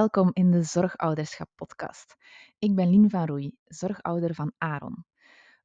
[0.00, 2.16] Welkom in de Zorgouderschap podcast.
[2.58, 5.04] Ik ben Lien van Roei, zorgouder van Aaron.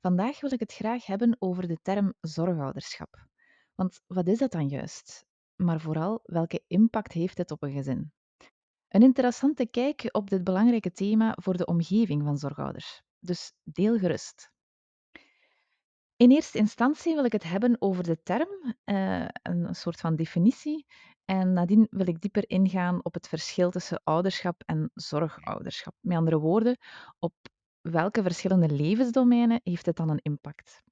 [0.02, 3.28] Vandaag wil ik het graag hebben over de term zorgouderschap.
[3.76, 5.26] Want wat is dat dan juist?
[5.56, 8.12] Maar vooral, welke impact heeft het op een gezin?
[8.90, 13.04] Een interessante kijk op dit belangrijke thema voor de omgeving van zorgouders.
[13.20, 14.52] Dus deel gerust.
[16.18, 20.86] In eerste instantie wil ik het hebben over de term, uh, een soort van definitie,
[21.26, 25.94] en nadien wil ik dieper ingaan op het verschil tussen ouderschap en zorgouderschap.
[26.00, 26.78] Met andere woorden,
[27.20, 27.34] op
[27.82, 30.84] welke verschillende levensdomeinen heeft het dan een impact?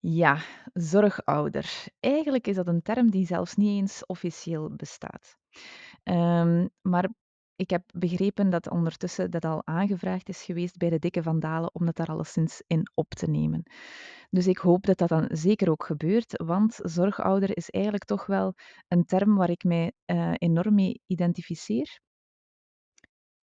[0.00, 0.38] Ja,
[0.72, 1.84] zorgouder.
[2.00, 5.36] Eigenlijk is dat een term die zelfs niet eens officieel bestaat.
[6.04, 7.10] Um, maar
[7.56, 11.86] ik heb begrepen dat ondertussen dat al aangevraagd is geweest bij de Dikke Vandalen om
[11.86, 13.62] dat daar alleszins in op te nemen.
[14.30, 18.54] Dus ik hoop dat dat dan zeker ook gebeurt, want zorgouder is eigenlijk toch wel
[18.88, 22.00] een term waar ik mij uh, enorm mee identificeer.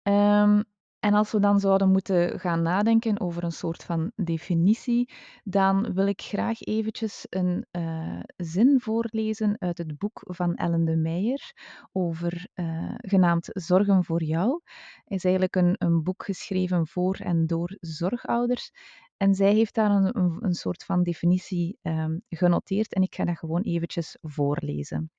[0.03, 0.65] Um,
[1.05, 6.07] en als we dan zouden moeten gaan nadenken over een soort van definitie, dan wil
[6.07, 11.53] ik graag eventjes een uh, zin voorlezen uit het boek van Ellen de Meijer
[11.93, 14.61] over uh, genaamd Zorgen voor jou.
[15.05, 18.71] Het is eigenlijk een, een boek geschreven voor en door zorgouders.
[19.17, 23.39] En zij heeft daar een, een, soort van definitie um, genoteerd en ik ga dat
[23.39, 25.11] gewoon eventjes voorlezen.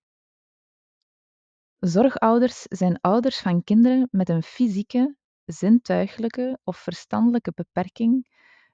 [1.80, 8.28] Zorgouders zijn ouders van kinderen met een fysieke, zintuiglijke of verstandelijke beperking,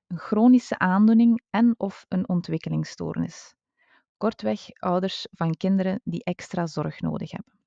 [0.07, 3.55] een chronische aandoening en/of een ontwikkelingsstoornis.
[4.17, 7.59] Kortweg ouders van kinderen die extra zorg nodig hebben.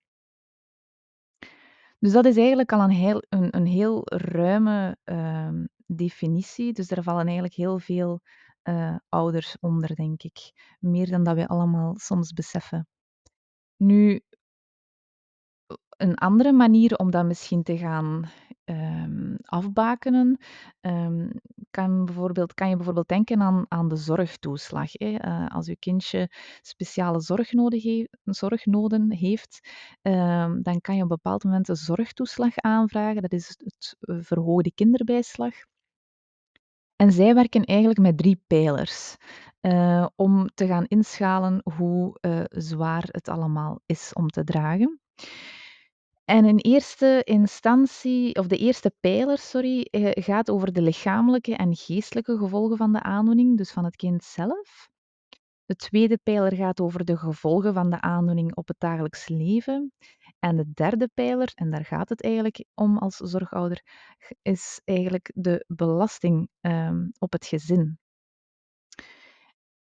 [1.99, 5.49] Dus dat is eigenlijk al een heel, een, heel ruime uh,
[5.87, 6.73] definitie.
[6.73, 8.21] Dus daar vallen eigenlijk heel veel
[8.65, 10.53] uh, ouders onder, denk ik.
[10.81, 12.89] Meer dan dat we allemaal soms beseffen.
[13.77, 14.21] Nu,
[15.97, 18.31] een andere manier om dat misschien te gaan
[18.65, 20.39] um, afbakenen,
[20.81, 21.31] um,
[21.71, 24.91] kan, bijvoorbeeld, kan je bijvoorbeeld denken aan, aan de zorgtoeslag.
[24.93, 25.11] Hè.
[25.27, 26.31] Uh, als je kindje
[26.63, 29.69] speciale zorgnoden, zorgnoden heeft,
[30.03, 33.23] um, dan kan je op een bepaald moment een zorgtoeslag aanvragen.
[33.23, 35.55] Dat is het verhoogde kinderbijslag.
[36.97, 39.17] En zij werken eigenlijk met drie pijlers.
[39.61, 45.01] Uh, om te gaan inschalen hoe uh, zwaar het allemaal is om te dragen.
[46.25, 51.77] En in eerste instantie, of de eerste pijler, sorry, eh, gaat over de lichamelijke en
[51.77, 54.89] geestelijke gevolgen van de aandoening, dus van het kind zelf.
[55.65, 59.93] De tweede pijler gaat over de gevolgen van de aandoening op het dagelijks leven.
[60.39, 63.83] En de derde pijler, en daar gaat het eigenlijk om als zorgouder,
[64.43, 67.99] is eigenlijk de belasting um, op het gezin.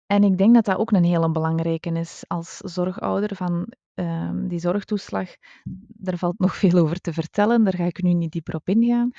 [0.05, 3.35] En ik denk dat dat ook een hele belangrijke is als zorgouder.
[3.35, 5.35] Van um, die zorgtoeslag,
[5.87, 7.63] daar valt nog veel over te vertellen.
[7.63, 9.11] Daar ga ik nu niet dieper op ingaan.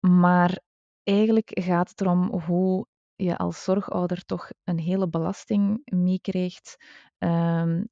[0.00, 0.60] Maar
[1.02, 6.76] eigenlijk gaat het erom hoe je als zorgouder toch een hele belasting meekrijgt
[7.18, 7.88] um,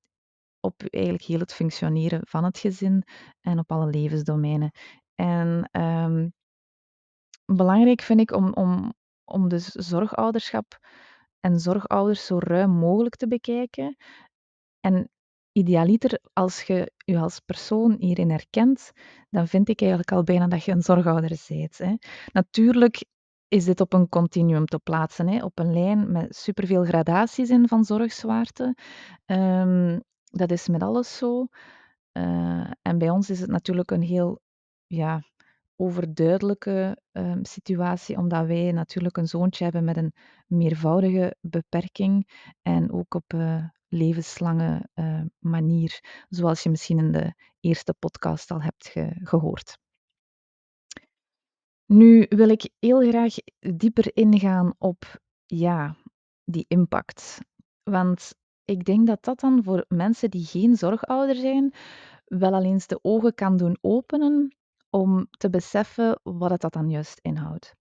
[0.61, 3.03] op eigenlijk heel het functioneren van het gezin
[3.41, 4.71] en op alle levensdomeinen.
[5.15, 6.33] En um,
[7.45, 10.79] belangrijk vind ik om, om, om dus zorgouderschap
[11.41, 13.97] en zorgouders zo ruim mogelijk te bekijken.
[14.81, 15.11] En
[15.59, 18.93] idealiter, als je je als persoon hierin herkent,
[19.31, 21.79] dan vind ik eigenlijk al bijna dat je een zorgouder bent.
[21.79, 21.95] Hè.
[22.33, 23.05] Natuurlijk
[23.49, 27.69] is dit op een continuum te plaatsen, hè, op een lijn met superveel gradaties in
[27.69, 28.77] van zorgzwaarte.
[29.27, 31.47] Um, dat is met alles zo.
[32.13, 34.41] Uh, en bij ons is het natuurlijk een heel
[34.87, 35.23] ja,
[35.77, 40.13] overduidelijke um, situatie, omdat wij natuurlijk een zoontje hebben met een
[40.47, 42.29] meervoudige beperking
[42.63, 48.63] en ook op uh, levenslange uh, manier, zoals je misschien in de eerste podcast al
[48.63, 49.79] hebt ge gehoord.
[51.87, 55.97] Nu wil ik heel graag dieper ingaan op ja,
[56.45, 57.39] die impact.
[57.83, 58.35] Want
[58.65, 61.75] ik denk dat dat dan voor mensen die geen zorgouder zijn,
[62.25, 64.57] wel al eens de ogen kan doen openen
[64.91, 67.75] om te beseffen wat het dat dan juist inhoudt.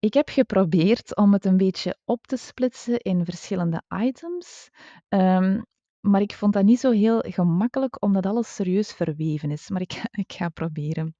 [0.00, 4.68] Ik heb geprobeerd om het een beetje op te splitsen in verschillende items,
[5.08, 5.64] um,
[6.00, 9.70] maar ik vond dat niet zo heel gemakkelijk omdat alles serieus verweven is.
[9.70, 11.14] Maar ik, ik ga proberen.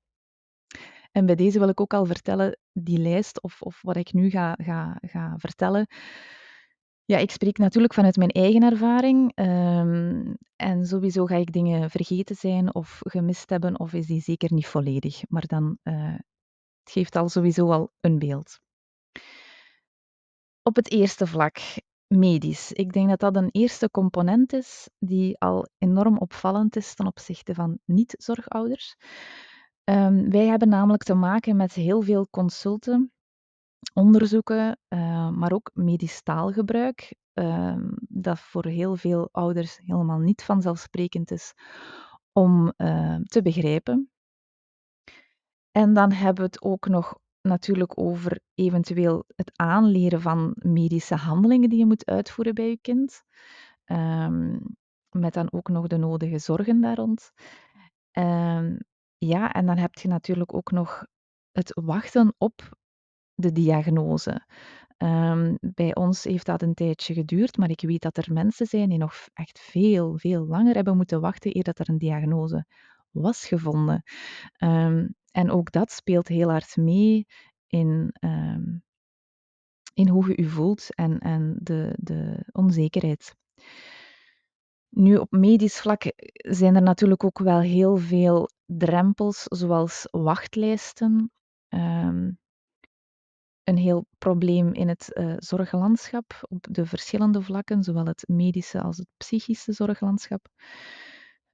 [1.13, 4.31] En bij deze wil ik ook al vertellen, die lijst of, of wat ik nu
[4.31, 5.87] ga, ga, ga vertellen,
[7.05, 9.33] ja, ik spreek natuurlijk vanuit mijn eigen ervaring.
[9.35, 14.53] Um, en sowieso ga ik dingen vergeten zijn of gemist hebben, of is die zeker
[14.53, 15.23] niet volledig.
[15.29, 16.15] Maar dan uh,
[16.83, 18.61] het geeft al sowieso al een beeld.
[20.63, 21.59] Op het eerste vlak.
[22.07, 22.73] medisch.
[22.73, 27.55] Ik denk dat dat een eerste component is die al enorm opvallend is ten opzichte
[27.55, 28.97] van niet-zorgouders.
[29.85, 33.13] Ehm, wij hebben namelijk te maken met heel veel consulten,
[33.95, 37.77] onderzoeken, uh, maar ook medisch taalgebruik, uh,
[38.09, 41.55] dat voor heel veel ouders helemaal niet vanzelfsprekend is
[42.33, 44.11] om uh, te begrijpen.
[45.71, 51.69] En dan hebben we het ook nog natuurlijk over eventueel het aanleren van medische handelingen
[51.69, 53.23] die je moet uitvoeren bij je kind.
[53.87, 54.77] Um,
[55.11, 57.31] met dan ook nog de nodige zorgen daar rond.
[58.13, 58.79] Um,
[59.19, 61.07] ja, en dan heb je natuurlijk ook nog
[61.53, 62.79] het wachten op
[63.35, 64.47] de diagnose.
[64.99, 68.89] Um, bij ons heeft dat een tijdje geduurd, maar ik weet dat er mensen zijn
[68.89, 72.67] die nog echt veel, veel langer hebben moeten wachten eer dat er een diagnose
[73.11, 74.03] was gevonden.
[74.59, 77.27] Um, en ook dat speelt heel hard mee
[77.67, 78.83] in, um,
[79.95, 83.35] in hoe je je voelt en, en de, de onzekerheid.
[84.89, 86.03] Nu, op medisch vlak
[86.35, 91.33] zijn er natuurlijk ook wel heel veel drempels, zoals wachtlijsten.
[91.69, 92.39] Um,
[93.65, 98.97] een heel probleem in het uh, zorglandschap op de verschillende vlakken, zowel het medische als
[98.97, 100.49] het psychische zorglandschap.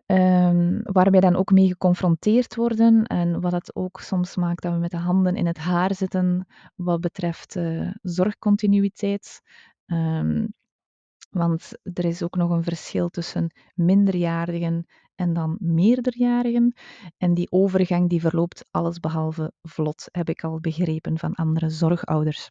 [0.07, 4.73] Um, waar wij dan ook mee geconfronteerd worden en wat het ook soms maakt dat
[4.73, 9.41] we met de handen in het haar zitten wat betreft uh, zorgcontinuïteit.
[9.87, 10.55] Um,
[11.31, 16.77] want er is ook nog een verschil tussen minderjarigen en dan meerderjarigen.
[17.17, 22.51] En die overgang die verloopt allesbehalve vlot, heb ik al begrepen van andere zorgouders.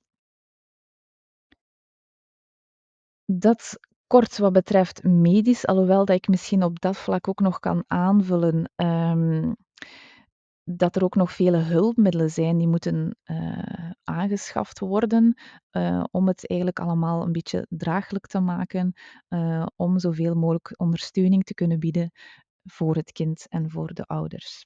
[3.25, 7.83] Dat kort wat betreft medisch, alhoewel dat ik misschien op dat vlak ook nog kan
[7.87, 9.55] aanvullen um,
[10.65, 15.41] dat er ook nog vele hulpmiddelen zijn die moeten uh, aangeschaft worden
[15.71, 18.93] uh, om het eigenlijk allemaal een beetje draaglijk te maken,
[19.29, 22.11] uh, om zoveel mogelijk ondersteuning te kunnen bieden
[22.63, 24.65] voor het kind en voor de ouders.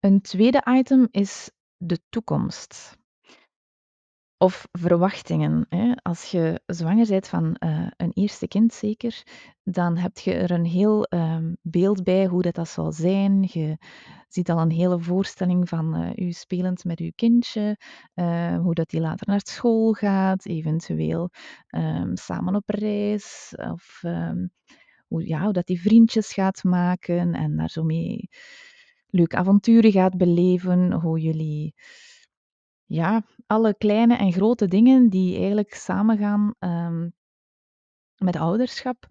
[0.00, 2.96] Een tweede item is de toekomst.
[4.38, 5.66] Of verwachtingen.
[5.68, 5.92] Hè.
[6.02, 9.22] Als je zwanger bent van uh, een eerste kind zeker,
[9.62, 13.42] dan heb je er een heel uh, beeld bij hoe dat, dat zal zijn.
[13.42, 13.78] Je
[14.28, 17.76] ziet al een hele voorstelling van uh, u spelend met uw kindje,
[18.14, 21.30] uh, hoe dat die later naar school gaat, eventueel
[21.70, 24.50] um, samen op reis, of um,
[25.06, 28.28] hoe, ja, hoe dat die vriendjes gaat maken en daar zo mee
[29.06, 31.74] leuke avonturen gaat beleven, hoe jullie
[32.86, 37.14] ja, alle kleine en grote dingen die eigenlijk samengaan um,
[38.16, 39.06] met ouderschap,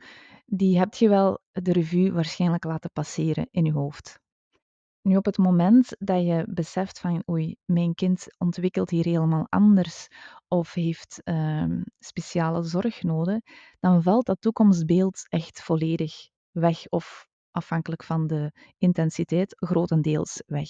[0.46, 4.20] die heb je wel de revue waarschijnlijk laten passeren in je hoofd.
[5.02, 10.08] Nu, op het moment dat je beseft van oei, mijn kind ontwikkelt hier helemaal anders
[10.48, 13.40] of heeft um, speciale zorg nodig,
[13.80, 20.70] dan valt dat toekomstbeeld echt volledig weg of afhankelijk van de intensiteit grotendeels weg.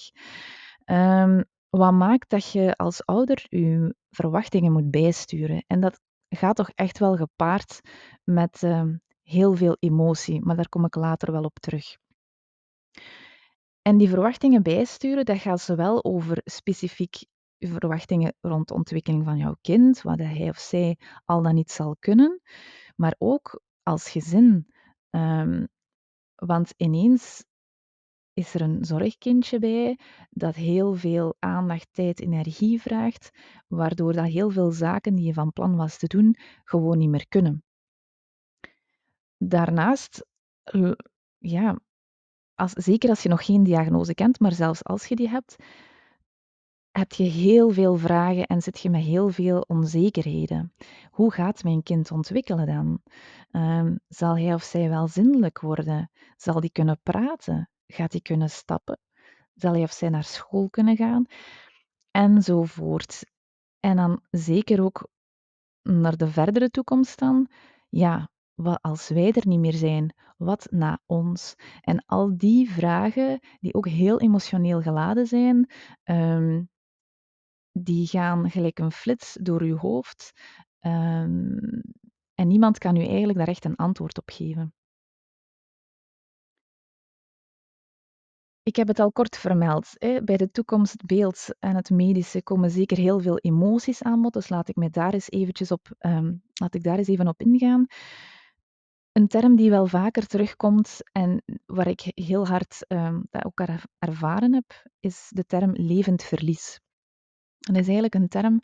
[0.84, 1.44] Um,
[1.76, 5.64] wat maakt dat je als ouder je verwachtingen moet bijsturen.
[5.66, 7.80] En dat gaat toch echt wel gepaard
[8.24, 8.84] met uh,
[9.22, 11.96] heel veel emotie, maar daar kom ik later wel op terug.
[13.82, 17.24] En die verwachtingen bijsturen, dat gaat zowel over specifiek
[17.58, 21.96] verwachtingen rond de ontwikkeling van jouw kind, wat hij of zij al dan niet zal
[21.98, 22.40] kunnen,
[22.96, 24.66] maar ook als gezin.
[25.10, 25.68] Um,
[26.34, 27.44] want ineens
[28.36, 29.98] is er een zorgkindje bij
[30.30, 33.30] dat heel veel aandacht, tijd, energie vraagt,
[33.66, 37.28] waardoor dat heel veel zaken die je van plan was te doen gewoon niet meer
[37.28, 37.64] kunnen.
[39.36, 40.26] Daarnaast,
[41.38, 41.78] ja,
[42.54, 45.56] als, zeker als je nog geen diagnose kent, maar zelfs als je die hebt,
[46.90, 50.74] heb je heel veel vragen en zit je met heel veel onzekerheden.
[51.10, 53.00] Hoe gaat mijn kind ontwikkelen dan?
[53.62, 56.10] Um, zal hij of zij wel zindelijk worden?
[56.36, 57.70] Zal die kunnen praten?
[57.86, 58.98] Gaat hij kunnen stappen?
[59.54, 61.24] Zal hij of zij naar school kunnen gaan?
[62.10, 63.24] Enzovoort.
[63.80, 65.08] En dan zeker ook
[65.82, 67.50] naar de verdere toekomst dan.
[67.88, 70.14] Ja, wat als wij er niet meer zijn?
[70.36, 71.54] Wat na ons?
[71.80, 75.70] En al die vragen, die ook heel emotioneel geladen zijn,
[76.04, 76.68] um,
[77.72, 80.32] die gaan gelijk een flits door uw hoofd.
[80.80, 81.82] Um,
[82.34, 84.74] en niemand kan u eigenlijk daar echt een antwoord op geven.
[88.66, 89.90] Ik heb het al kort vermeld.
[89.94, 90.22] Hè.
[90.22, 94.32] Bij de toekomstbeeld en het medische komen zeker heel veel emoties aan bod.
[94.32, 97.40] Dus laat ik, mij daar eens eventjes op, um, laat ik daar eens even op
[97.40, 97.86] ingaan.
[99.12, 103.60] Een term die wel vaker terugkomt en waar ik heel hard um, dat ook
[103.98, 106.80] ervaren heb, is de term levend verlies.
[107.58, 108.60] Dat is eigenlijk een term,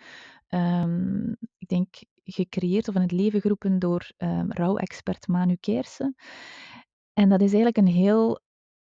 [0.49, 1.95] um, ik denk
[2.25, 4.11] gecreëerd of in het leven geroepen door
[4.49, 6.15] rouwexpert Manu Keersen.
[7.13, 8.41] En dat is eigenlijk een heel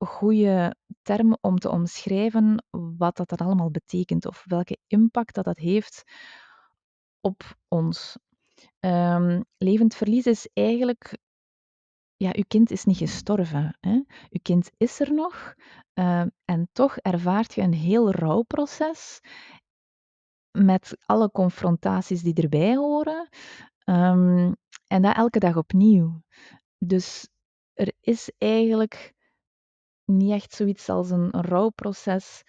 [0.06, 2.66] goede term om te omschrijven
[2.98, 6.04] wat dat, dat allemaal betekent of welke impact dat dat heeft
[7.22, 8.18] op ons.
[8.80, 11.18] Um, levend verlies is eigenlijk
[12.18, 13.78] ja, uw kind is niet gestorven.
[13.80, 13.94] Hè?
[14.30, 15.54] Uw kind is er nog.
[15.94, 19.20] Uh, en toch ervaart je een heel rouwproces
[20.52, 23.30] met alle confrontaties die erbij horen.
[23.86, 24.56] Um,
[24.88, 26.22] en dat elke dag opnieuw.
[26.78, 27.28] Dus
[27.74, 29.14] er is eigenlijk
[30.06, 32.44] niet echt zoiets als een rouwproces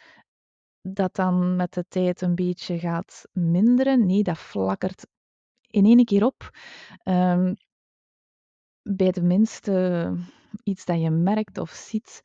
[0.81, 4.07] dat dan met de tijd een beetje gaat minderen.
[4.07, 5.07] Nee, dat flakkert
[5.67, 6.51] in één keer op.
[7.05, 7.55] Um,
[8.83, 10.15] bij de minste
[10.63, 12.21] iets dat je merkt of ziet,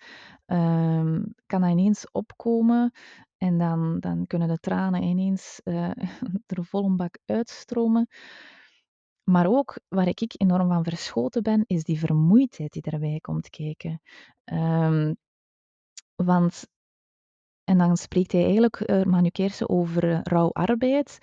[0.45, 2.91] um, kan dat ineens opkomen.
[3.37, 5.91] En dan, dan kunnen de tranen ineens uh,
[6.45, 8.07] er vol een bak uitstromen.
[9.23, 14.01] Maar ook waar ik enorm van verschoten ben, is die vermoeidheid die daarbij komt kijken.
[14.45, 15.15] Um,
[16.15, 16.67] want,
[17.63, 21.17] en dan spreekt hij eigenlijk, uh, Manu Kersen, over uh, rouwarbeid.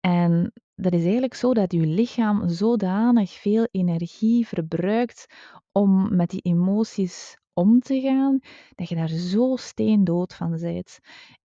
[0.00, 5.26] En dat is eigenlijk zo dat je lichaam zodanig veel energie verbruikt
[5.72, 8.38] om met die emoties om te gaan,
[8.74, 10.98] dat je daar zo steendood van bent.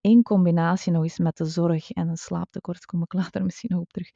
[0.01, 3.81] In combinatie nog eens met de zorg en een slaaptekort, kom ik later misschien nog
[3.81, 4.11] op terug.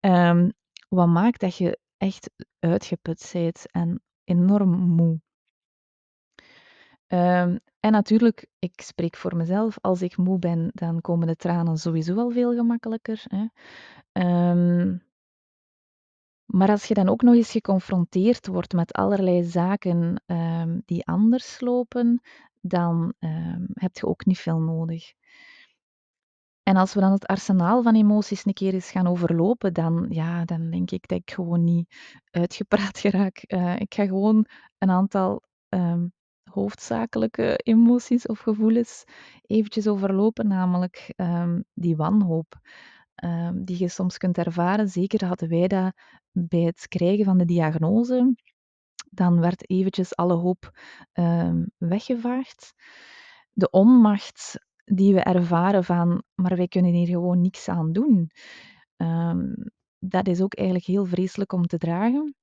[0.00, 0.52] Um,
[0.94, 5.20] wat maakt dat je echt uitgeput bent en enorm moe.
[7.08, 11.76] Um, en natuurlijk, ik spreek voor mezelf, als ik moe ben, dan komen de tranen
[11.76, 13.24] sowieso al veel gemakkelijker.
[13.24, 13.46] Hè.
[14.50, 15.02] Um,
[16.44, 21.60] maar als je dan ook nog eens geconfronteerd wordt met allerlei zaken um, die anders
[21.60, 22.20] lopen,
[22.60, 23.14] dan
[23.72, 25.12] heb je ook niet veel nodig.
[26.64, 30.44] En als we dan het arsenaal van emoties een keer eens gaan overlopen, dan, ja,
[30.44, 31.96] dan denk ik dat ik gewoon niet
[32.30, 33.44] uitgepraat geraak.
[33.46, 34.46] Uh, ik ga gewoon
[34.78, 36.12] een aantal um,
[36.50, 39.04] hoofdzakelijke emoties of gevoelens
[39.46, 42.60] eventjes overlopen, namelijk um, die wanhoop.
[43.24, 44.88] Um, die je soms kunt ervaren.
[44.88, 45.92] Zeker hadden wij dat
[46.30, 48.34] bij het krijgen van de diagnose.
[49.10, 50.78] Dan werd eventjes alle hoop
[51.78, 52.74] weggevaagd.
[53.52, 58.30] De onmacht die we ervaren van, maar wij kunnen hier gewoon niks aan doen.
[58.96, 59.54] Um,
[59.98, 62.34] dat is ook eigenlijk heel vreselijk om te dragen.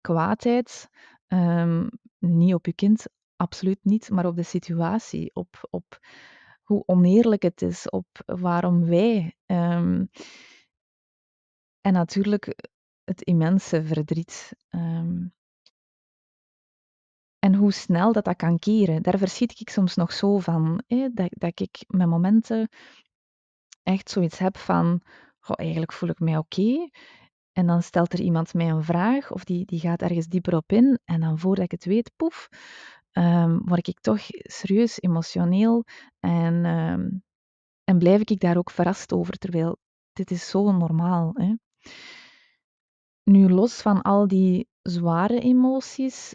[0.00, 0.88] Kwaadheid,
[1.28, 3.06] um, niet op je kind,
[3.36, 5.98] absoluut niet, maar op de situatie, op, op
[6.62, 9.34] hoe oneerlijk het is, op waarom wij.
[9.46, 10.10] Um,
[11.80, 12.70] en natuurlijk
[13.04, 14.52] het immense verdriet.
[17.40, 19.02] En hoe snel dat dat kan keren.
[19.02, 20.82] Daar verschiet ik soms nog zo van.
[20.86, 22.68] Hè, dat, dat ik met momenten
[23.82, 25.02] echt zoiets heb van,
[25.40, 26.88] eigenlijk voel ik mij oké.
[27.52, 30.72] En dan stelt er iemand mij een vraag of die, die gaat ergens dieper op
[30.72, 30.98] in.
[31.04, 32.48] En dan voordat ik het weet, poef,
[33.12, 35.84] um, word ik toch serieus emotioneel.
[36.20, 37.22] En, um,
[37.84, 39.78] en blijf ik daar ook verrast over, terwijl
[40.12, 41.30] dit is zo normaal.
[41.34, 41.54] Hè.
[43.22, 46.34] Nu, los van al die zware emoties,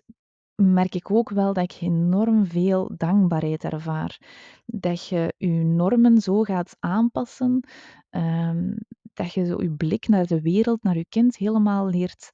[0.56, 4.20] merk ik ook wel dat ik enorm veel dankbaarheid ervaar.
[4.66, 7.68] Dat je je normen zo gaat aanpassen,
[8.10, 8.78] um,
[9.14, 12.32] dat je zo je blik naar de wereld, naar je kind helemaal leert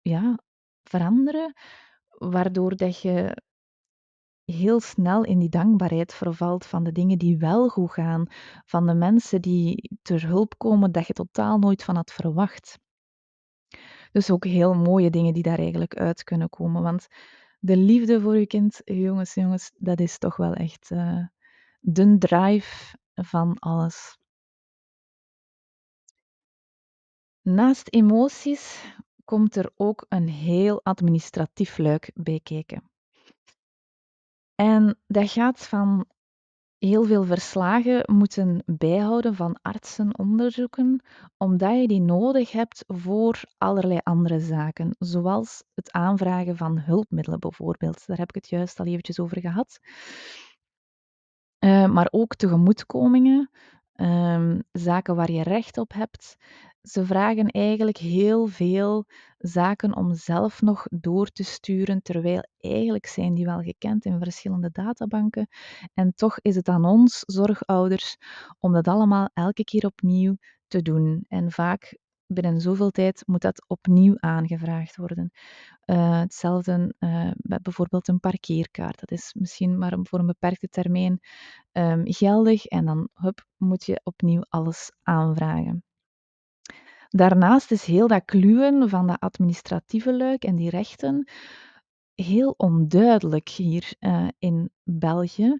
[0.00, 0.38] ja,
[0.82, 1.52] veranderen,
[2.08, 3.42] waardoor dat je
[4.44, 8.26] heel snel in die dankbaarheid vervalt van de dingen die wel goed gaan,
[8.64, 12.78] van de mensen die ter hulp komen dat je totaal nooit van had verwacht.
[14.12, 16.82] Dus ook heel mooie dingen die daar eigenlijk uit kunnen komen.
[16.82, 17.06] Want
[17.58, 21.26] de liefde voor je kind, jongens, jongens, dat is toch wel echt uh,
[21.80, 24.18] de drive van alles.
[27.42, 32.90] Naast emoties komt er ook een heel administratief luik bij kijken.
[34.54, 36.06] En dat gaat van
[36.80, 41.02] heel veel verslagen moeten bijhouden van artsenonderzoeken,
[41.36, 48.06] omdat je die nodig hebt voor allerlei andere zaken, zoals het aanvragen van hulpmiddelen bijvoorbeeld.
[48.06, 49.80] Daar heb ik het juist al eventjes over gehad.
[51.64, 53.50] Uh, maar ook tegemoetkomingen,
[54.00, 56.36] um, zaken waar je recht op hebt,
[56.82, 59.04] ze vragen eigenlijk heel veel
[59.38, 64.70] zaken om zelf nog door te sturen, terwijl eigenlijk zijn die wel gekend in verschillende
[64.72, 65.48] databanken.
[65.94, 68.16] En toch is het aan ons, zorgouders,
[68.58, 71.24] om dat allemaal elke keer opnieuw te doen.
[71.28, 71.98] En vaak
[72.32, 75.30] binnen zoveel tijd moet dat opnieuw aangevraagd worden.
[75.86, 79.00] Uh, hetzelfde uh, met bijvoorbeeld een parkeerkaart.
[79.00, 81.20] Dat is misschien maar voor een beperkte termijn
[81.72, 85.84] um, geldig en dan hup, moet je opnieuw alles aanvragen.
[87.08, 91.30] Daarnaast is heel dat kluwen van dat administratieve luik en die rechten
[92.14, 95.58] heel onduidelijk hier uh, in België.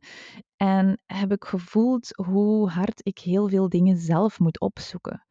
[0.57, 5.25] En heb ik gevoeld hoe hard ik heel veel dingen zelf moet opzoeken.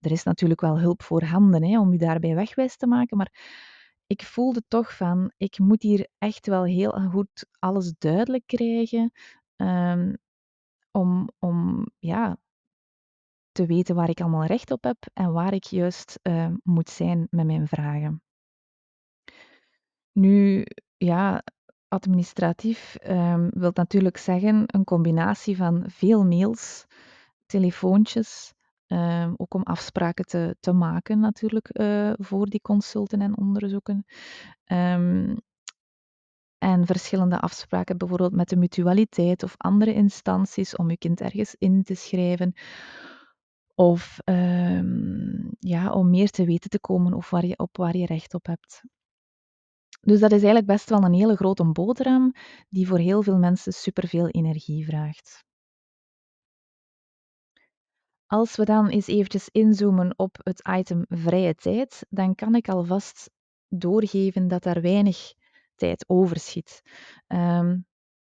[0.00, 3.32] Er is natuurlijk wel hulp voorhanden hè, om u daarbij wegwijs te maken, maar
[4.06, 9.12] ik voelde toch van, ik moet hier echt wel heel goed alles duidelijk krijgen
[9.56, 10.16] um,
[10.90, 12.38] om, om ja,
[13.52, 17.26] te weten waar ik allemaal recht op heb en waar ik juist uh, moet zijn
[17.30, 18.22] met mijn vragen.
[20.12, 20.64] Nu,
[20.96, 21.42] ja,
[21.88, 26.86] administratief um, wil natuurlijk zeggen een combinatie van veel mails,
[27.46, 28.54] telefoontjes,
[28.86, 34.04] um, ook om afspraken te, te maken natuurlijk uh, voor die consulten en onderzoeken.
[34.64, 35.36] Um,
[36.58, 41.82] en verschillende afspraken, bijvoorbeeld met de mutualiteit of andere instanties om je kind ergens in
[41.82, 42.52] te schrijven.
[43.74, 44.18] Of
[45.58, 48.46] ja, om meer te weten te komen of waar je, op waar je recht op
[48.46, 48.82] hebt.
[50.00, 52.32] Dus dat is eigenlijk best wel een hele grote boterham
[52.68, 55.44] die voor heel veel mensen superveel energie vraagt.
[58.26, 63.30] Als we dan eens eventjes inzoomen op het item vrije tijd, dan kan ik alvast
[63.68, 65.34] doorgeven dat daar weinig
[65.74, 66.82] tijd overschiet.
[67.28, 67.86] Um,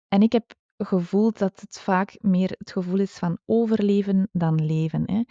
[0.09, 5.02] en ik heb gevoeld dat het vaak meer het gevoel is van overleven dan leven.
[5.11, 5.23] Hè.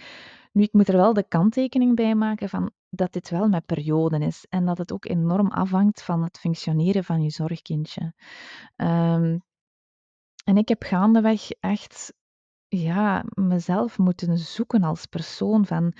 [0.51, 4.21] Nu, ik moet er wel de kanttekening bij maken van dat dit wel met perioden
[4.21, 8.13] is en dat het ook enorm afhangt van het functioneren van je zorgkindje.
[8.75, 9.41] Um,
[10.43, 12.13] en ik heb gaandeweg echt
[12.67, 15.93] ja, mezelf moeten zoeken als persoon van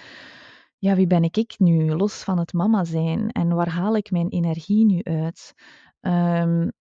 [0.78, 4.30] ja, wie ben ik nu, los van het mama zijn en waar haal ik mijn
[4.30, 5.54] energie nu uit?
[6.02, 6.72] Um,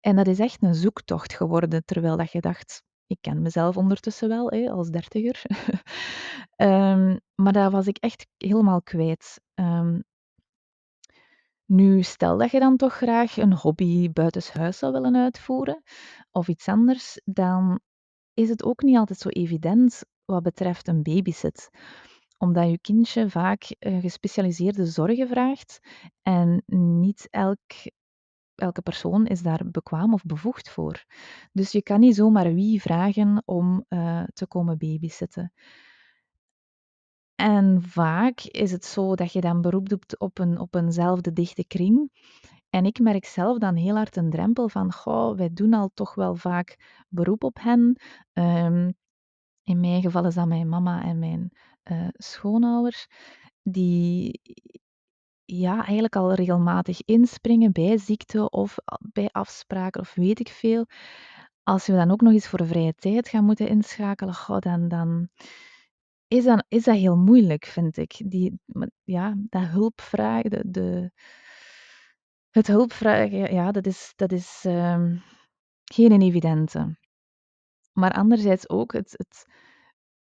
[0.00, 4.28] en dat is echt een zoektocht geworden, terwijl dat je dacht, ik ken mezelf ondertussen
[4.28, 5.42] wel als dertiger.
[6.56, 9.40] um, maar dat was ik echt helemaal kwijt.
[9.54, 10.04] Um,
[11.64, 15.82] nu, stel dat je dan toch graag een hobby buitenshuis zou willen uitvoeren
[16.30, 17.80] of iets anders, dan
[18.34, 21.70] is het ook niet altijd zo evident wat betreft een babysit
[22.38, 25.80] omdat je kindje vaak uh, gespecialiseerde zorgen vraagt
[26.22, 27.60] en niet elk
[28.54, 31.04] elke persoon is daar bekwaam of bevoegd voor.
[31.52, 35.52] Dus je kan niet zomaar wie vragen om uh, te komen babysitten.
[37.34, 41.66] En vaak is het zo dat je dan beroep doet op, een, op eenzelfde dichte
[41.66, 42.10] kring.
[42.74, 46.14] En ik merk zelf dan heel hard een drempel van, goh, wij doen al toch
[46.14, 46.76] wel vaak
[47.08, 48.00] beroep op hen.
[48.32, 48.94] Um,
[49.62, 51.50] in mijn geval is dat mijn mama en mijn
[51.84, 53.06] uh, schoonouders.
[53.62, 54.40] Die
[55.44, 58.76] ja, eigenlijk al regelmatig inspringen bij ziekte of
[59.12, 60.86] bij afspraken of weet ik veel.
[61.62, 65.28] Als we dan ook nog eens voor vrije tijd gaan moeten inschakelen, goh, dan, dan,
[66.28, 68.22] is, dat, is dat heel moeilijk, vind ik.
[68.26, 68.60] Die,
[69.04, 71.12] ja, dat hulpvragen, de, de,
[72.54, 75.22] het hulpvragen, ja, dat is, dat is um,
[75.84, 76.98] geen evidente.
[77.92, 79.46] Maar anderzijds ook het, het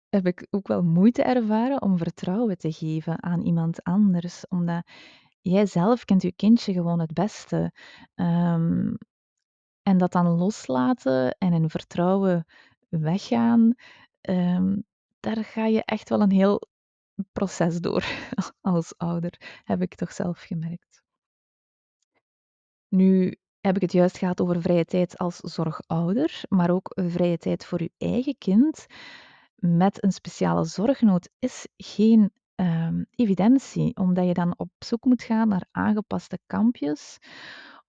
[0.10, 4.88] heb ik ook wel moeite ervaren om vertrouwen te geven aan iemand anders, omdat
[5.41, 7.71] jij zelf kent je kindje gewoon het beste.
[8.15, 8.97] Um,
[9.84, 12.45] en dat dan loslaten en in vertrouwen
[12.89, 13.73] weggaan,
[14.21, 14.84] um,
[15.19, 16.62] daar ga je echt wel een heel
[17.31, 18.05] proces door
[18.62, 21.00] als ouder, heb ik toch zelf gemerkt.
[22.93, 27.65] Nu heb ik het juist gehad over vrije tijd als zorgouder, maar ook vrije tijd
[27.65, 28.86] voor je eigen kind
[29.56, 35.47] met een speciale zorgnood is geen um, evidentie, omdat je dan op zoek moet gaan
[35.47, 37.17] naar aangepaste kampjes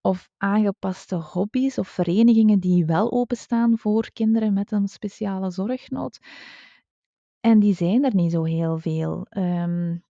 [0.01, 6.19] of aangepaste hobby's of verenigingen die wel openstaan voor kinderen met een speciale zorgnood.
[7.41, 9.27] En die zijn er niet zo heel veel.
[9.31, 10.05] Um,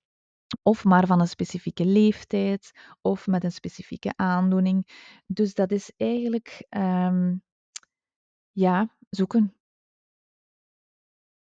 [0.62, 4.88] of maar van een specifieke leeftijd of met een specifieke aandoening.
[5.26, 7.42] Dus dat is eigenlijk um,
[8.50, 9.54] ja, zoeken.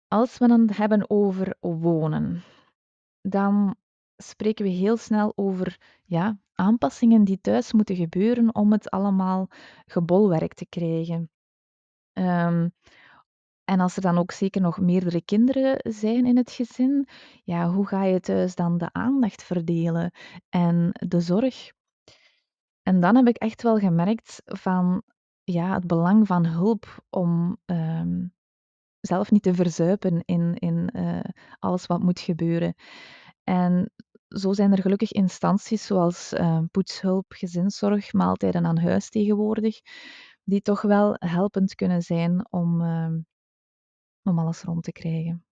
[0.07, 2.43] Als we het hebben over wonen,
[3.21, 3.75] dan
[4.17, 9.47] spreken we heel snel over ja, aanpassingen die thuis moeten gebeuren om het allemaal
[9.85, 11.29] gebolwerkt te krijgen.
[12.13, 12.73] Um,
[13.65, 17.07] en als er dan ook zeker nog meerdere kinderen zijn in het gezin,
[17.43, 20.11] ja, hoe ga je thuis dan de aandacht verdelen
[20.49, 21.71] en de zorg?
[22.81, 25.03] En dan heb ik echt wel gemerkt van
[25.43, 28.33] ja, het belang van hulp om um,
[28.99, 31.19] zelf niet te verzuipen in, in uh,
[31.59, 32.75] alles wat moet gebeuren.
[33.43, 33.91] En
[34.27, 39.79] zo zijn er gelukkig instanties zoals uh, poetshulp, gezinszorg, maaltijden aan huis tegenwoordig,
[40.43, 43.13] die toch wel helpend kunnen zijn om, uh,
[44.25, 45.43] om alles rond te krijgen.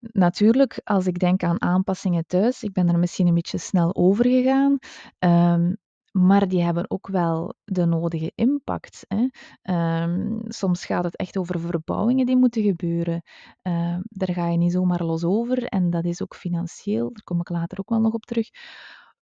[0.00, 4.24] Natuurlijk, als ik denk aan aanpassingen thuis, ik ben er misschien een beetje snel over
[4.24, 4.78] gegaan,
[5.18, 5.74] ehm,
[6.12, 9.26] maar die hebben ook wel de nodige impact, hè.
[9.62, 13.22] Ehm, soms gaat het echt over verbouwingen die moeten gebeuren.
[13.62, 17.40] Ehm, daar ga je niet zomaar los over en dat is ook financieel, daar kom
[17.40, 18.48] ik later ook wel nog op terug,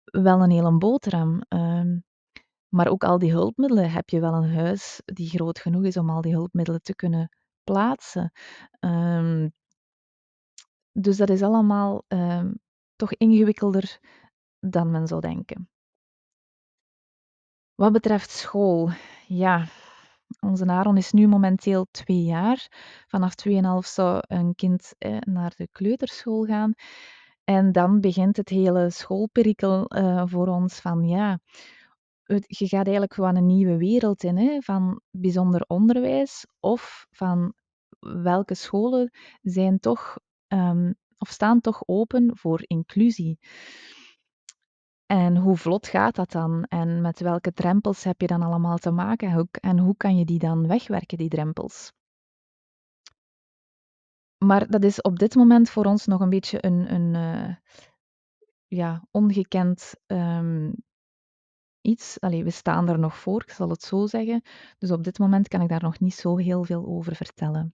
[0.04, 1.41] wel een hele boterham.
[2.69, 6.10] Maar ook al die hulpmiddelen, heb je wel een huis die groot genoeg is om
[6.10, 7.30] al die hulpmiddelen te kunnen
[7.63, 8.32] plaatsen?
[8.80, 9.48] Ehm
[10.91, 12.52] dus dat is allemaal, ehm,
[12.95, 14.00] toch ingewikkelder
[14.60, 15.69] dan men zou denken.
[17.76, 18.89] Wat betreft school,
[19.28, 19.65] ja,
[20.39, 22.67] onze Aaron is nu momenteel 2 jaar.
[23.08, 26.74] Vanaf 2,5 zou een kind, eh, naar de kleuterschool gaan.
[27.43, 31.39] En dan begint het hele schoolperikel, eh, voor ons van ja,
[32.34, 37.54] het je gaat eigenlijk gewoon een nieuwe wereld in, hè, van bijzonder onderwijs of van
[38.00, 39.12] welke scholen
[39.42, 43.39] zijn toch, ehm, of staan toch open voor inclusie.
[45.06, 46.63] En hoe vlot gaat dat dan?
[46.63, 49.50] En met welke drempels heb je dan allemaal te maken?
[49.52, 51.92] En hoe kan je die dan wegwerken, die drempels?
[54.38, 57.56] Maar dat is op dit moment voor ons nog een beetje een een, eh,
[58.68, 60.72] ja, ongekend, ehm,
[61.89, 62.19] iets.
[62.19, 64.41] Allee, we staan er nog voor, ik zal het zo zeggen.
[64.78, 67.73] Dus op dit moment kan ik daar nog niet zo heel veel over vertellen.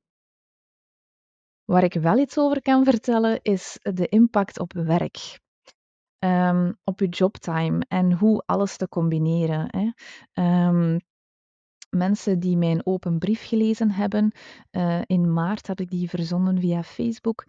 [1.66, 5.40] Waar ik wel iets over kan vertellen, is de impact op werk.
[6.20, 9.92] Ehm, op je jobtime en hoe alles te combineren, hè.
[10.34, 11.00] Ehm,
[11.90, 14.32] mensen die mijn open brief gelezen hebben,
[14.72, 17.46] eh, in maart had ik die verzonden via Facebook.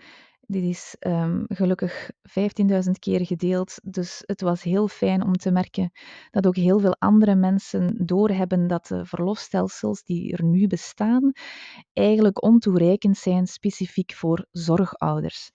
[0.49, 5.91] Dit is um, gelukkig 15.000 keer gedeeld, dus het was heel fijn om te merken
[6.31, 11.33] dat ook heel veel andere mensen doorhebben dat de verlofstelsels die er nu bestaan
[11.93, 15.51] eigenlijk ontoereikend zijn specifiek voor zorgouders.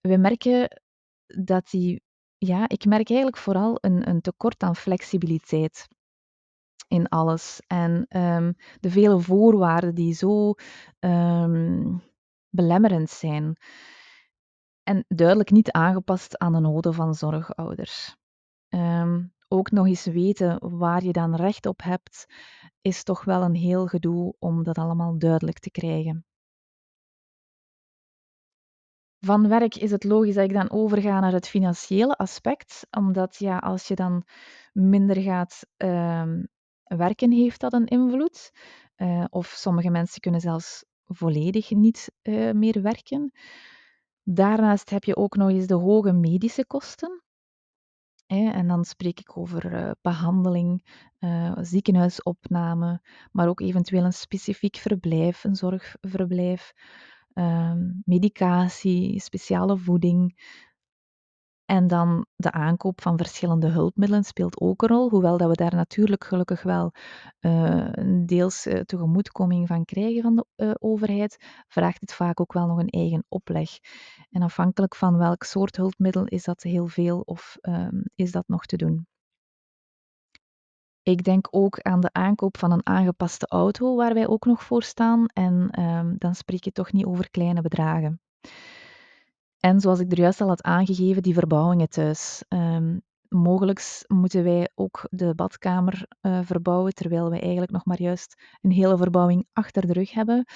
[0.00, 0.82] We merken
[1.26, 2.02] dat die,
[2.38, 5.88] ja, ik merk eigenlijk vooral een, een tekort aan flexibiliteit
[6.88, 7.60] in alles.
[7.66, 10.54] En um, de vele voorwaarden die zo
[11.00, 12.02] um,
[12.50, 13.56] belemmerend zijn.
[14.82, 18.16] En duidelijk niet aangepast aan de noden van zorgouders.
[18.68, 22.26] Um, ook nog eens weten waar je dan recht op hebt,
[22.80, 26.24] is toch wel een heel gedoe om dat allemaal duidelijk te krijgen.
[29.24, 33.58] Van werk is het logisch dat ik dan overga naar het financiële aspect, omdat ja,
[33.58, 34.24] als je dan
[34.72, 36.48] minder gaat um,
[36.82, 38.52] werken, heeft dat een invloed.
[38.96, 43.32] Uh, of sommige mensen kunnen zelfs volledig niet uh, meer werken.
[44.22, 47.22] Daarnaast heb je ook nog eens de hoge medische kosten.
[48.26, 53.00] En dan spreek ik over uh, behandeling, uh, ziekenhuisopname,
[53.32, 56.72] maar ook eventueel een specifiek verblijf, een zorgverblijf,
[57.34, 57.72] uh,
[58.04, 60.40] medicatie, speciale voeding.
[61.72, 65.74] En dan de aankoop van verschillende hulpmiddelen speelt ook een rol, hoewel dat we daar
[65.74, 66.92] natuurlijk gelukkig wel
[67.40, 67.88] uh,
[68.26, 71.36] deels uh, tegemoetkoming van krijgen van de uh, overheid,
[71.68, 73.70] vraagt het vaak ook wel nog een eigen opleg.
[74.30, 78.66] En afhankelijk van welk soort hulpmiddel is dat heel veel of um, is dat nog
[78.66, 79.06] te doen.
[81.02, 84.82] Ik denk ook aan de aankoop van een aangepaste auto, waar wij ook nog voor
[84.82, 85.26] staan.
[85.26, 88.20] En um, dan spreek je toch niet over kleine bedragen.
[89.64, 92.44] En zoals ik er juist al had aangegeven, die verbouwingen thuis.
[92.48, 98.42] Um, mogelijk moeten wij ook de badkamer uh, verbouwen, terwijl wij eigenlijk nog maar juist
[98.60, 100.46] een hele verbouwing achter de rug hebben.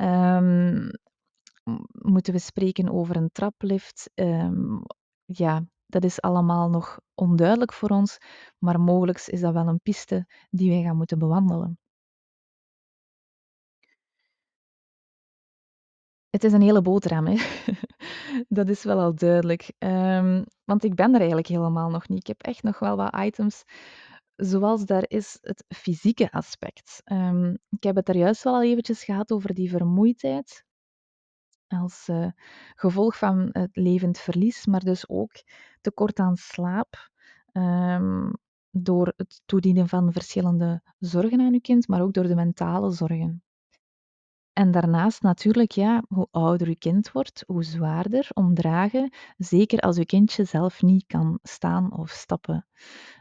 [0.00, 0.90] Um,
[1.90, 4.10] moeten we spreken over een traplift?
[4.14, 4.82] Um,
[5.24, 8.18] ja, dat is allemaal nog onduidelijk voor ons,
[8.58, 11.78] maar mogelijk is dat wel een piste die wij gaan moeten bewandelen.
[16.30, 17.36] Het is een hele boterham, hè.
[18.48, 19.72] Dat is wel al duidelijk.
[19.78, 22.18] Um, want ik ben er eigenlijk helemaal nog niet.
[22.18, 23.64] Ik heb echt nog wel wat items.
[24.36, 27.02] Zoals daar is het fysieke aspect.
[27.04, 30.64] Um, ik heb het er juist wel al eventjes gehad over die vermoeidheid.
[31.68, 32.30] Als uh,
[32.74, 35.32] gevolg van het levend verlies, maar dus ook
[35.80, 37.10] tekort aan slaap.
[37.52, 38.32] Um,
[38.70, 43.42] door het toedienen van verschillende zorgen aan uw kind, maar ook door de mentale zorgen.
[44.60, 49.96] En daarnaast natuurlijk, ja, hoe ouder je kind wordt, hoe zwaarder om dragen, zeker als
[49.96, 52.66] je kindje zelf niet kan staan of stappen.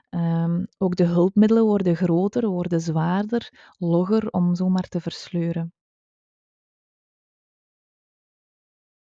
[0.09, 5.73] Um, ook de hulpmiddelen worden groter, worden zwaarder, logger om zomaar te versleuren.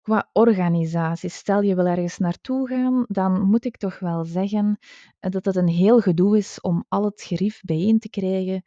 [0.00, 4.78] Qua organisatie, stel je wil ergens naartoe gaan, dan moet ik toch wel zeggen
[5.18, 8.62] dat het een heel gedoe is om al het gerief bijeen te krijgen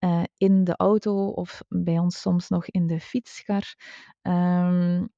[0.00, 3.74] uh, in de auto of bij ons soms nog in de fietskar.
[4.22, 5.08] Um,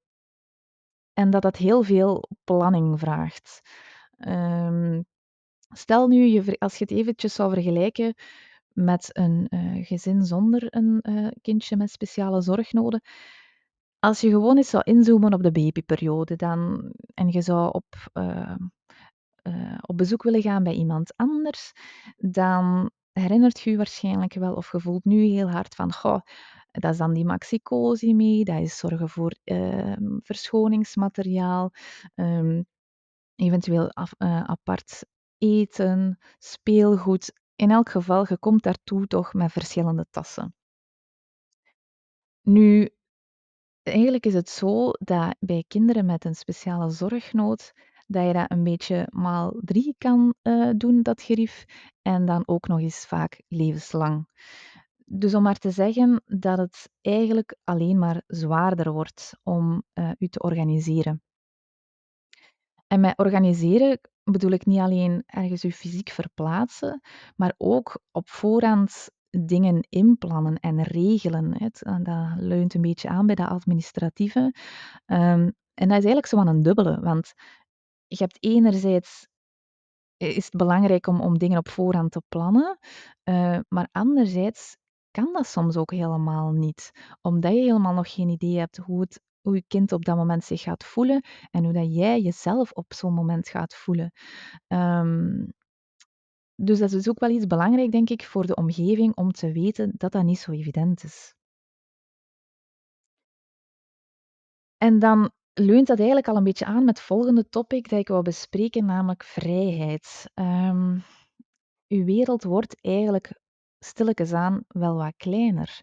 [1.13, 3.61] en dat dat heel veel planning vraagt.
[4.19, 5.03] Ehm,
[5.69, 8.15] stel nu, je, als je het eventjes zou vergelijken
[8.69, 13.01] met een uh, gezin zonder een uh, kindje met speciale zorgnoden.
[13.99, 17.85] Als je gewoon eens zou inzoomen op de babyperiode dan, en je zou op,
[19.81, 21.73] op bezoek willen gaan bij iemand anders,
[22.17, 26.21] dan herinnert je waarschijnlijk wel of je voelt nu heel hard van, goh,
[26.71, 31.71] dat is dan die maxicosimi, dat is zorgen voor ehm, verschoningsmateriaal,
[32.15, 32.67] um,
[33.35, 35.05] eventueel af, apart
[35.39, 40.55] eten, speelgoed, in elk geval, je komt daartoe toch met verschillende tassen.
[42.43, 42.89] Nu,
[43.83, 47.73] eigenlijk is het zo dat bij kinderen met een speciale zorgnood,
[48.09, 51.65] dat je dat een beetje maal drie kan uh, doen, dat gerief,
[52.03, 54.29] en dan ook nog eens vaak levenslang.
[55.05, 60.29] Dus om maar te zeggen dat het eigenlijk alleen maar zwaarder wordt om uh, u
[60.29, 61.23] te organiseren.
[62.87, 67.01] En met organiseren bedoel ik niet alleen ergens u fysiek verplaatsen,
[67.37, 71.63] maar ook op voorhand dingen inplannen en regelen.
[71.63, 74.55] Het, dat leunt een beetje aan bij dat administratieve.
[75.07, 77.33] Um, en dat is eigenlijk zo een dubbele, want
[78.09, 79.27] je hebt enerzijds
[80.17, 82.79] is het belangrijk om, om dingen op voorhand te plannen,
[83.25, 84.77] uh, maar anderzijds
[85.11, 86.91] kan dat soms ook helemaal niet,
[87.21, 90.45] omdat je helemaal nog geen idee hebt hoe het hoe je kind op dat moment
[90.45, 94.13] zich gaat voelen en hoe dat jij jezelf op zo'n moment gaat voelen.
[94.67, 95.53] Um,
[96.55, 99.93] dus dat is ook wel iets belangrijk, denk ik, voor de omgeving om te weten
[99.97, 101.35] dat dat niet zo evident is.
[104.79, 108.09] En dan leunt dat eigenlijk al een beetje aan met het volgende topic dat ik
[108.09, 110.31] wil bespreken, namelijk vrijheid.
[110.35, 111.03] Um,
[111.89, 113.41] uw wereld wordt eigenlijk
[113.79, 115.83] stilletjes aan wel wat kleiner.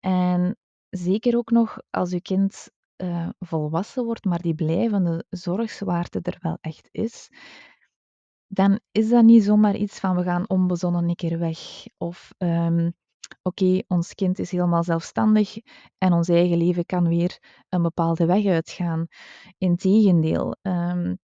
[0.00, 0.56] En
[0.88, 6.58] zeker ook nog als uw kind uh, volwassen wordt, maar die blijvende zorgzwaarte er wel
[6.60, 7.30] echt is,
[8.46, 11.86] dan is dat niet zomaar iets van we gaan onbezonnen een keer weg.
[11.96, 12.94] Of um,
[13.42, 15.56] oké, ons kind is helemaal zelfstandig
[15.98, 17.38] en ons eigen leven kan weer
[17.68, 19.06] een bepaalde weg uitgaan.
[19.58, 20.56] Integendeel.
[20.62, 21.18] Um,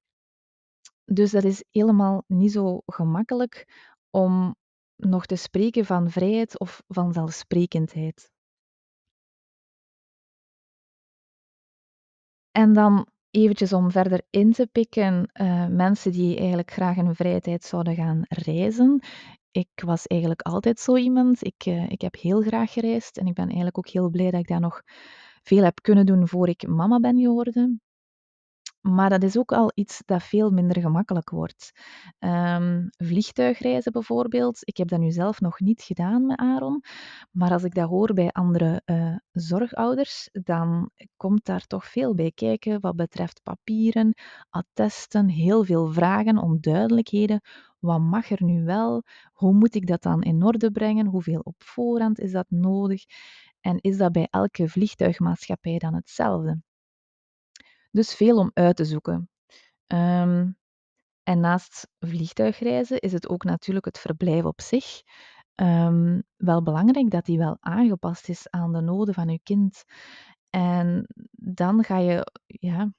[1.05, 3.67] dus dat is helemaal niet zo gemakkelijk
[4.11, 4.57] om
[4.97, 8.31] nog te spreken van vrijheid of van zelfsprekendheid.
[12.51, 17.40] En dan eventjes om verder in te pikken, uh, mensen die eigenlijk graag in vrije
[17.40, 19.03] tijd zouden gaan reizen.
[19.51, 21.44] Ik was eigenlijk altijd zo iemand.
[21.44, 24.40] Ik, uh, ik heb heel graag gereisd en ik ben eigenlijk ook heel blij dat
[24.40, 24.83] ik dat nog
[25.42, 27.81] veel heb kunnen doen voor ik mama ben geworden.
[28.85, 31.73] Maar dat is ook al iets dat veel minder gemakkelijk wordt.
[32.18, 34.59] Um, vliegtuigreizen bijvoorbeeld.
[34.61, 36.83] Ik heb dat nu zelf nog niet gedaan met Aaron.
[37.31, 42.33] Maar als ik dat hoor bij andere uh, zorgouders, dan komt daar toch veel bij
[42.35, 44.14] kijken wat betreft papieren,
[44.51, 47.40] attesten, heel veel vragen, onduidelijkheden.
[47.79, 49.03] Wat mag er nu wel?
[49.33, 51.07] Hoe moet ik dat dan in orde brengen?
[51.07, 53.05] Hoeveel op voorhand is dat nodig?
[53.61, 56.73] En is dat bij elke vliegtuigmaatschappij dan hetzelfde?
[57.94, 59.30] Dus veel om uit te zoeken.
[59.87, 60.57] Um,
[61.22, 65.02] en naast vliegtuigreizen is het ook natuurlijk het verblijf op zich
[65.54, 69.85] um, wel belangrijk dat die wel aangepast is aan de noden van uw kind.
[70.50, 72.92] En dan ga je, ja,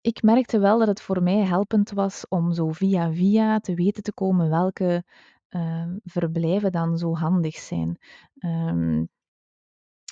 [0.00, 4.02] ik merkte wel dat het voor mij helpend was om zo via via te weten
[4.02, 5.04] te komen welke
[5.50, 7.98] uh, verblijven dan zo handig zijn.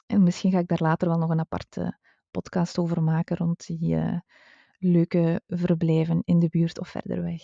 [0.07, 1.98] En misschien ga ik daar later wel nog een aparte
[2.31, 4.19] podcast over maken rond die uh,
[4.79, 7.43] leuke verblijven in de buurt of verder weg.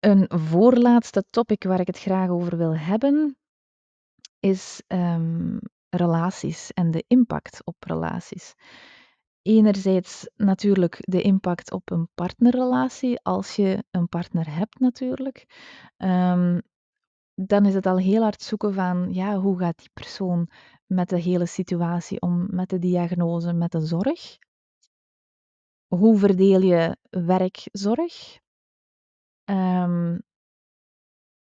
[0.00, 3.38] Een voorlaatste topic waar ik het graag over wil hebben
[4.40, 8.54] is um, relaties en de impact op relaties.
[9.42, 15.46] Enerzijds natuurlijk de impact op een partnerrelatie, als je een partner hebt natuurlijk.
[15.96, 16.62] Um,
[17.34, 20.50] dan is het al heel hard zoeken van, ja, hoe gaat die persoon
[20.86, 24.38] met de hele situatie om, met de diagnose, met de zorg?
[25.86, 28.38] Hoe verdeel je werkzorg?
[29.44, 30.22] Um,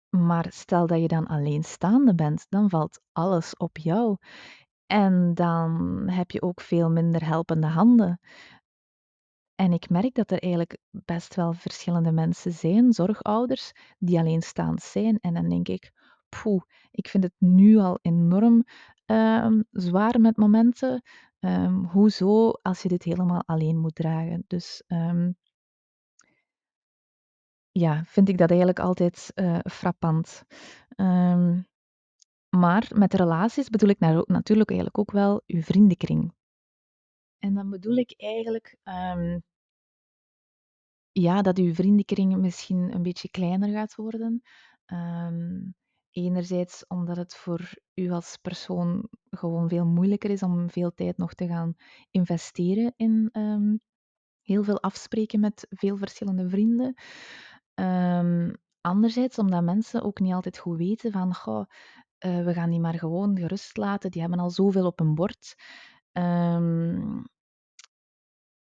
[0.10, 4.18] maar stel dat je dan alleenstaande bent, dan valt alles op jou.
[4.86, 8.20] En dan heb je ook veel minder helpende handen.
[9.56, 15.18] En ik merk dat er eigenlijk best wel verschillende mensen zijn, zorgouders, die alleenstaand zijn.
[15.20, 15.92] En dan denk ik,
[16.30, 16.62] poeh,
[16.92, 18.64] ik vind het nu al enorm
[19.06, 21.04] um, zwaar met momenten.
[21.40, 24.44] Um, hoezo als je dit helemaal alleen moet dragen?
[24.48, 25.38] Dus um,
[27.72, 30.44] ja, vind ik dat eigenlijk altijd uh, frappant.
[32.50, 36.34] maar met relaties bedoel ik nou natuurlijk eigenlijk ook wel uw vriendenkring.
[37.40, 39.40] En dan bedoel ik eigenlijk ehm,
[41.12, 44.42] ja, dat uw vriendenkring misschien een beetje kleiner gaat worden.
[44.86, 45.62] Ehm,
[46.12, 51.34] enerzijds omdat het voor u als persoon gewoon veel moeilijker is om veel tijd nog
[51.34, 51.76] te gaan
[52.12, 53.76] investeren in ehm,
[54.42, 56.94] heel veel afspreken met veel verschillende vrienden.
[57.76, 61.66] Um, anderzijds omdat mensen ook niet altijd goed weten van, goh,
[62.26, 65.56] uh, we gaan die maar gewoon gerust laten, die hebben al zoveel op hun bord.
[66.12, 67.24] Um,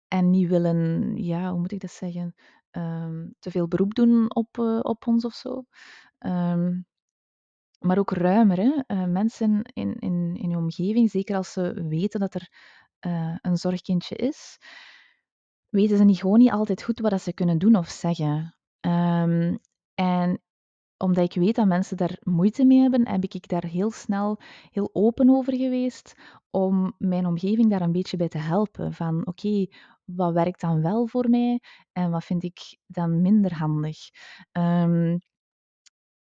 [0.08, 2.36] en niet willen, ja, hoe moet ik dat zeggen,
[3.40, 5.66] te veel beroep doen op, uh, op ons of zo.
[7.80, 8.58] Maar ook ruimer.
[8.58, 8.96] Hè?
[8.96, 12.50] Uh, mensen in, in, in je omgeving, zeker als ze weten dat er
[13.08, 14.58] uh, een zorgkindje is,
[15.70, 18.56] weten ze niet gewoon niet altijd goed wat ze kunnen doen of zeggen.
[18.80, 19.60] Um,
[19.94, 20.42] en
[20.98, 24.90] omdat ik weet dat mensen daar moeite mee hebben, heb ik daar heel snel heel
[24.94, 26.16] open over geweest
[26.50, 28.94] om mijn omgeving daar een beetje bij te helpen.
[28.94, 29.68] Van oké,
[30.06, 31.62] wat werkt dan wel voor mij
[31.92, 33.98] en wat vind ik dan minder handig?
[34.52, 35.20] Um,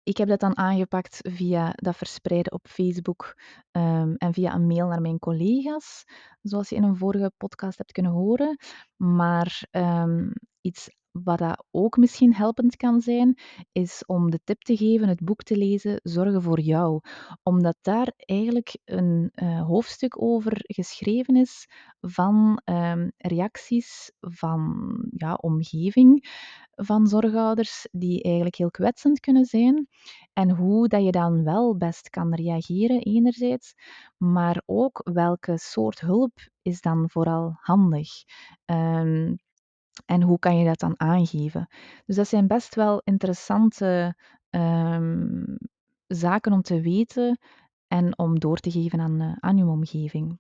[0.05, 3.40] ik heb dat dan aangepakt via dat verspreiden op Facebook
[3.73, 6.05] um, en via een mail naar mijn collega's,
[6.43, 8.59] zoals je in een vorige podcast hebt kunnen horen.
[8.97, 10.88] Maar um, iets
[11.22, 13.38] wat dat ook misschien helpend kan zijn,
[13.72, 17.00] is om de tip te geven het boek te lezen Zorgen voor jou.
[17.42, 21.68] Omdat daar eigenlijk een uh, hoofdstuk over geschreven is
[22.00, 26.29] van um, reacties van ja, omgeving
[26.70, 29.88] van zorgouders die eigenlijk heel kwetsend kunnen zijn.
[30.33, 33.74] En hoe dat je dan wel best kan reageren enerzijds,
[34.16, 38.09] maar ook welke soort hulp is dan vooral handig.
[38.64, 39.37] Um,
[40.07, 41.68] en hoe kan je dat dan aangeven?
[42.07, 44.16] Dus dat zijn best wel interessante
[44.50, 45.59] um,
[46.07, 47.38] zaken om te weten
[47.87, 50.38] en om door te geven aan, uh, aan uw omgeving.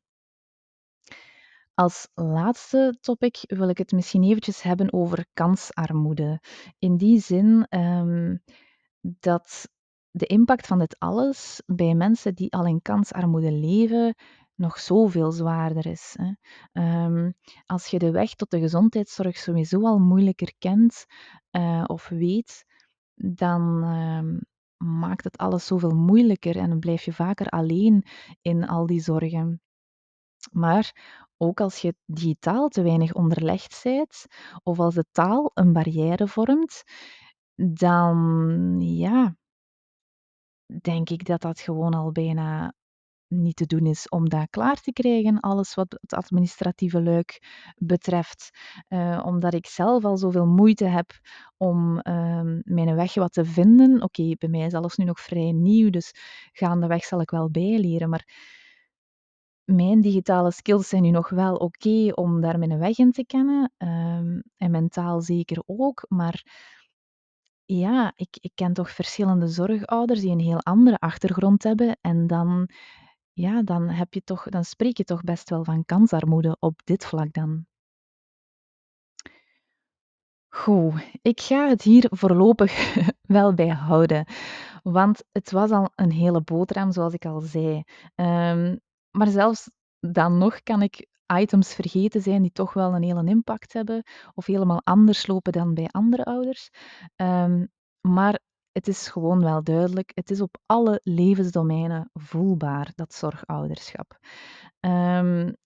[1.74, 6.40] Als laatste topic wil ik het misschien eventjes hebben over kansarmoede.
[6.78, 8.42] In die zin um,
[9.00, 9.68] dat
[10.10, 14.14] de impact van dit alles bij mensen die al in kansarmoede leven
[14.54, 16.16] nog zoveel zwaarder is.
[16.18, 16.32] Hè.
[17.04, 17.34] Um,
[17.66, 21.06] als je de weg tot de gezondheidszorg sowieso al moeilijker kent
[21.50, 22.64] uh, of weet,
[23.14, 24.40] dan um,
[24.76, 28.06] maakt het alles zoveel moeilijker en dan blijf je vaker alleen
[28.40, 29.60] in al die zorgen.
[30.52, 30.92] Maar
[31.36, 34.26] ook als je digitaal te weinig onderlegd bent,
[34.62, 36.82] of als de taal een barrière vormt,
[37.54, 39.36] dan ja,
[40.80, 42.74] denk ik dat dat gewoon al bijna
[43.28, 47.42] niet te doen is om dat klaar te krijgen, alles wat het administratieve luik
[47.76, 48.50] betreft.
[48.88, 51.10] Uh, omdat ik zelf al zoveel moeite heb
[51.56, 54.02] om uh, mijn weg wat te vinden.
[54.02, 56.12] Oké, bij mij is alles nu nog vrij nieuw, dus
[56.52, 58.08] gaandeweg zal ik wel bijleren.
[58.08, 58.28] Maar
[59.64, 63.72] mijn digitale skills zijn nu nog wel oké om daar mijn weg in te kennen.
[63.78, 66.04] Um, en mentaal zeker ook.
[66.08, 66.44] Maar
[67.64, 71.96] ja, ik, ik ken toch verschillende zorgouders die een heel andere achtergrond hebben.
[72.00, 72.68] En dan,
[73.34, 77.06] ja, dan, heb je toch, dan spreek je toch best wel van kansarmoede op dit
[77.06, 77.66] vlak dan.
[80.48, 82.94] Goed, ik ga het hier voorlopig
[83.36, 84.26] wel bij houden.
[84.82, 87.82] Want het was al een hele boterham, zoals ik al zei.
[88.14, 89.70] Um, maar zelfs
[90.00, 91.06] dan nog kan ik
[91.40, 94.02] items vergeten zijn die toch wel een hele impact hebben
[94.34, 96.70] of helemaal anders lopen dan bij andere ouders.
[97.16, 97.68] Um,
[98.00, 98.40] maar
[98.74, 104.18] het is gewoon wel duidelijk, het is op alle levensdomeinen voelbaar, dat zorgouderschap.
[104.80, 105.56] Um,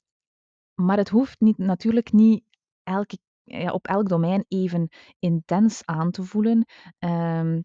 [0.74, 2.44] maar het hoeft niet, natuurlijk niet
[2.82, 6.66] elke, ja, op elk domein even intens aan te voelen.
[6.98, 7.64] Um,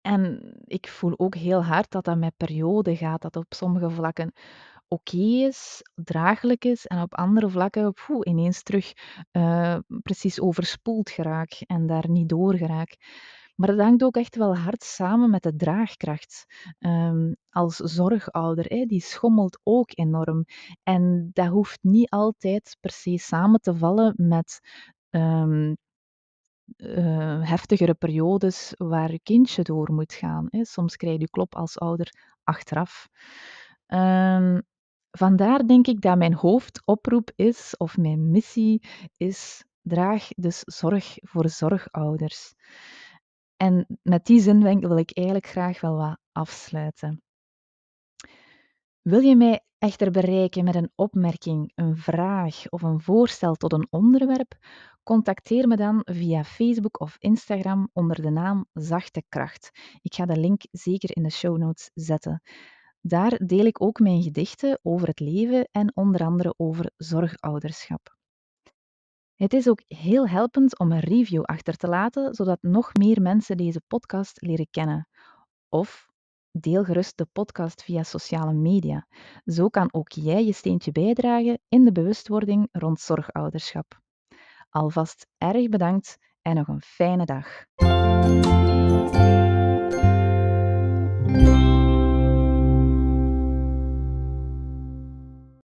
[0.00, 4.32] en ik voel ook heel hard dat dat met periode gaat, dat op sommige vlakken
[4.88, 8.92] oké is, draaglijk is en op andere vlakken poeh, ineens terug
[9.32, 12.96] uh, precies overspoeld geraak en daar niet door geraak.
[13.54, 16.46] Maar dat hangt ook echt wel hard samen met de draagkracht.
[16.78, 20.44] Um, als zorgouder, hè, die schommelt ook enorm.
[20.82, 24.60] En dat hoeft niet altijd per se samen te vallen met
[25.10, 25.76] um,
[26.76, 30.46] uh, heftigere periodes waar je kindje door moet gaan.
[30.50, 30.64] Hè.
[30.64, 32.12] Soms krijg je klop als ouder
[32.42, 33.08] achteraf.
[33.86, 34.62] Um,
[35.10, 41.48] vandaar denk ik dat mijn hoofdoproep is, of mijn missie is, draag dus zorg voor
[41.48, 42.54] zorgouders.
[43.64, 47.22] En met die zin wil ik eigenlijk graag wel wat afsluiten.
[49.02, 53.86] Wil je mij echter bereiken met een opmerking, een vraag of een voorstel tot een
[53.90, 54.54] onderwerp?
[55.02, 59.70] Contacteer me dan via Facebook of Instagram onder de naam Zachte Kracht.
[60.02, 62.42] Ik ga de link zeker in de show notes zetten.
[63.00, 68.16] Daar deel ik ook mijn gedichten over het leven en onder andere over zorgouderschap.
[69.44, 73.56] Het is ook heel helpend om een review achter te laten, zodat nog meer mensen
[73.56, 75.08] deze podcast leren kennen.
[75.68, 76.08] Of
[76.50, 79.06] deel gerust de podcast via sociale media.
[79.44, 84.00] Zo kan ook jij je steentje bijdragen in de bewustwording rond zorgouderschap.
[84.68, 87.64] Alvast erg bedankt en nog een fijne dag.